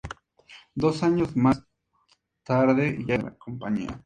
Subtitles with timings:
[0.73, 1.63] Dos años más
[2.41, 3.99] tarde ya era miembro de la compañía.